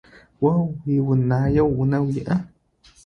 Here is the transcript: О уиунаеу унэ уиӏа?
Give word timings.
О 0.49 0.51
уиунаеу 0.89 1.69
унэ 1.81 1.97
уиӏа? 2.05 2.35